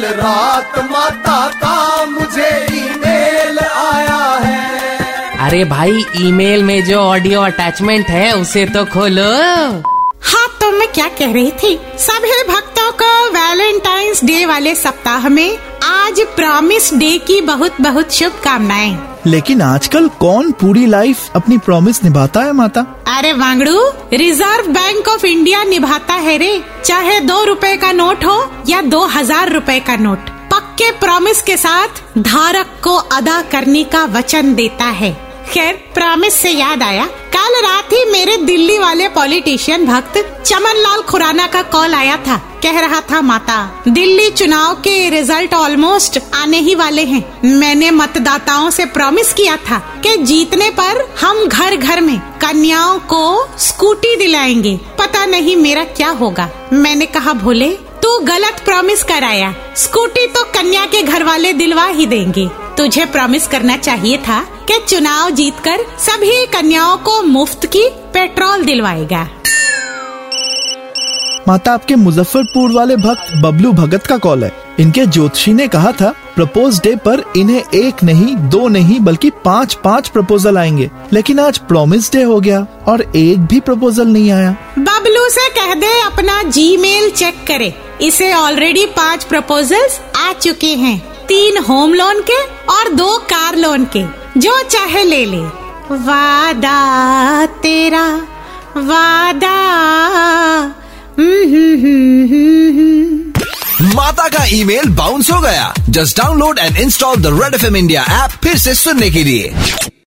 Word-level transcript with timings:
कल 0.00 0.06
रात 0.16 0.78
माता 0.90 1.38
का 1.54 2.04
मुझे 2.04 2.48
ईमेल 2.74 3.58
आया 3.58 4.20
है। 4.44 5.38
अरे 5.46 5.64
भाई 5.64 6.04
ईमेल 6.20 6.62
में 6.64 6.84
जो 6.84 6.98
ऑडियो 6.98 7.40
अटैचमेंट 7.40 8.06
है 8.06 8.32
उसे 8.32 8.64
तो 8.66 8.84
खोलो। 8.84 9.28
हाँ 10.22 10.46
तो 10.60 10.70
मैं 10.78 10.88
क्या 10.92 11.08
कह 11.18 11.32
रही 11.32 11.50
थी? 11.62 11.74
सभी 11.98 12.42
भक्तों 12.48 12.90
को 13.02 13.10
वैलेंटाइंस 13.30 14.24
डे 14.24 14.44
वाले 14.46 14.74
सप्ताह 14.74 15.28
में 15.28 15.58
आज 16.10 16.20
प्रॉमिस 16.36 16.92
डे 16.94 17.10
की 17.18 17.40
बहुत 17.40 17.80
बहुत 17.80 18.12
शुभकामनाएँ। 18.12 18.96
लेकिन 19.26 19.60
आजकल 19.62 20.08
कौन 20.20 20.50
पूरी 20.52 20.86
लाइफ 20.86 21.36
अपनी 21.36 21.58
प्रॉमिस 21.58 22.02
निभाता 22.04 22.42
है 22.42 22.52
माता? 22.52 22.80
अरे 23.08 23.32
Wangdu 23.32 23.78
Reserve 24.12 24.72
Bank 24.72 25.08
of 25.08 25.26
India 25.26 25.62
निभाता 25.64 26.14
है 26.16 26.36
रे। 26.38 26.62
चाहे 26.84 27.20
दो 27.20 27.42
रुपए 27.44 27.76
का 27.76 27.92
नोट 27.92 28.24
हो 28.24 28.36
या 28.68 28.80
दो 28.82 29.04
हज़ार 29.06 29.52
रूपए 29.52 29.78
का 29.80 29.96
नोट 29.96 30.30
पक्के 30.50 30.90
प्रॉमिस 31.00 31.42
के 31.42 31.56
साथ 31.56 32.02
धारक 32.18 32.80
को 32.84 32.96
अदा 33.16 33.40
करने 33.42 33.84
का 33.84 34.04
वचन 34.12 34.54
देता 34.54 34.84
है। 34.84 35.16
खैर 35.50 35.74
प्रॉमिस 35.94 36.34
से 36.34 36.50
याद 36.50 36.82
आया। 36.82 37.06
कल 37.06 37.66
रात 37.66 37.92
ही 37.92 38.04
मेरे 38.04 38.36
दिल्ली 38.36 38.78
वाले 38.78 39.08
पॉलिटिशियन 39.08 39.86
भक्त 39.86 40.42
चमन 40.46 40.74
लाल 40.76 41.02
खुराना 41.02 41.46
का 41.46 41.62
कॉल 41.62 41.94
आया 41.94 42.16
था। 42.16 42.36
कह 42.62 42.80
रहा 42.80 43.00
था, 43.00 43.20
माता, 43.20 43.82
दिल्ली 43.88 44.30
चुनाव 44.30 44.74
के 44.74 45.10
रिज़ल्ट 45.10 45.54
ऑलमोस्ट 45.54 46.18
आने 46.34 46.58
ही 46.58 46.74
वाले 46.74 47.04
हैं। 47.04 47.40
मैंने 47.44 47.90
मतदाताओं 47.90 48.70
से 48.70 48.84
प्रॉमिस 48.84 49.32
किया 49.32 49.56
था 49.56 49.78
कि 49.78 50.16
जीतने 50.16 50.70
पर 50.70 51.14
हम 51.20 51.46
घर 51.46 51.76
घर 51.76 52.00
में 52.00 52.18
कन्याओं 52.18 52.98
को 52.98 53.48
स्कूटी 53.58 54.16
दिलाएँगे। 54.16 54.80
पता 54.98 55.26
नहीं 55.26 55.56
मेरा 55.56 55.84
क्या 55.84 56.10
होगा। 56.10 56.50
मैंने 56.72 57.06
कहा, 57.06 57.32
भोले, 57.32 57.70
तू 57.70 58.18
गलत 58.18 58.62
प्रॉमिस 58.64 59.02
कराया। 59.02 59.54
स्कूटी 59.76 60.26
तो 60.26 60.44
कन्या 60.44 60.86
के 60.86 61.02
घर 61.02 61.22
वाले 61.22 61.52
दिलवा 61.52 61.86
ही 61.86 62.06
देंगे। 62.06 62.50
तुझे 62.76 63.04
प्रॉमिस 63.04 63.46
करना 63.46 63.76
चाहिए 63.76 64.16
था 64.16 64.59
कि 64.70 64.78
चुनाव 64.78 65.30
जीतकर 65.30 65.78
सभी 65.98 66.46
कन्याओं 66.46 66.96
को 66.96 67.22
मुफ़्त 67.22 67.66
की 67.66 67.88
पेट्रोल 67.88 68.64
दिलवाएगा। 68.64 69.22
माता 71.48 71.72
आपके 71.72 71.94
मुजफ्फरपुर 71.94 72.72
वाले 72.72 72.96
भक्त 72.96 73.32
बबलू 73.36 73.72
भगत 73.72 74.06
का 74.06 74.18
कॉल 74.18 74.44
है। 74.44 74.52
इनके 74.80 75.06
ज्योतिषी 75.06 75.52
ने 75.52 75.68
कहा 75.68 75.92
था 75.92 76.14
प्रपोज 76.36 76.80
डे 76.80 76.96
पर 76.96 77.24
इन्हें 77.36 77.62
एक 77.74 78.04
नहीं 78.04 78.36
दो 78.36 78.68
नहीं 78.68 79.00
बल्कि 79.00 79.30
पाँच 79.30 79.74
पाँच 79.74 80.08
प्रपोजल 80.08 80.58
आएँगे। 80.58 80.90
लेकिन 81.12 81.40
आज 81.40 81.58
प्रोमिस 81.58 82.12
डे 82.12 82.22
हो 82.22 82.40
गया 82.40 82.66
और 82.88 83.02
एक 83.16 83.38
भी 83.38 83.60
प्रपोजल 83.60 84.08
नहीं 84.08 84.30
आया। 84.30 84.56
बबलू 84.78 85.28
से 85.28 85.48
कह 85.50 85.74
दे 85.74 86.00
अपना 86.00 86.42
जीमेल 86.42 87.10
चेक 87.10 87.46
करे। 87.46 87.74
इसे 88.02 88.32
ऑलरेडी 88.32 88.86
पाँच 88.86 89.24
प्रपोजल्स 89.24 90.00
आ 90.16 90.32
चुके 90.32 90.74
हैं। 90.76 91.19
तीन 91.30 91.58
होम 91.58 91.94
लोन 91.94 92.20
के 92.20 92.36
और 92.72 92.88
दो 92.88 93.18
कार 93.18 93.56
लोन 93.56 93.84
के, 93.84 94.02
जो 94.40 94.62
चाहे 94.62 95.04
ले 95.04 95.24
ले। 95.24 95.40
वादा 95.94 97.46
तेरा, 97.46 98.06
वादा। 98.76 99.54
माता 103.94 104.28
का 104.28 104.44
ईमेल 104.44 104.88
बाउंस 104.88 105.30
हो 105.30 105.40
गया। 105.40 105.74
Just 105.88 106.18
download 106.18 106.58
and 106.58 106.76
install 106.76 107.16
the 107.16 107.26
Red 107.26 107.54
FM 107.54 107.76
India 107.76 108.02
app 108.02 108.30
फिर 108.30 108.56
से 108.56 108.74
सुनने 108.74 109.10
के 109.10 109.24
लिए। 109.24 109.54